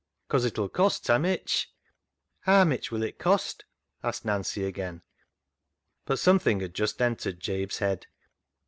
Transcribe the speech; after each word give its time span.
"'Cause 0.29 0.45
it'll 0.45 0.67
cost 0.67 1.05
ta 1.05 1.19
mitch."" 1.19 1.71
Haa 2.47 2.63
mitch 2.65 2.91
will 2.91 3.03
it 3.03 3.19
cost?" 3.19 3.65
asked 4.03 4.25
Nancy 4.25 4.63
again. 4.65 5.03
But 6.05 6.17
something 6.17 6.59
had 6.59 6.73
just 6.73 6.99
entered 7.03 7.39
Jabe's 7.39 7.77
head. 7.77 8.07